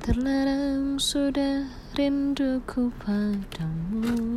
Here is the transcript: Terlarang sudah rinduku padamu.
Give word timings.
Terlarang 0.00 0.96
sudah 0.96 1.68
rinduku 1.92 2.88
padamu. 3.04 4.29